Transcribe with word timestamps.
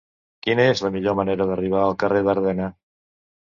Quina 0.45 0.65
és 0.69 0.81
la 0.85 0.91
millor 0.95 1.17
manera 1.19 1.47
d'arribar 1.51 1.83
al 1.89 1.95
carrer 2.07 2.25
d'Ardena? 2.31 2.75